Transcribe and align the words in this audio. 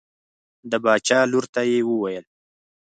د 0.71 0.73
باچا 0.83 1.19
لور 1.31 1.45
ته 1.53 1.61
یې 1.69 1.79
وویل. 1.89 2.25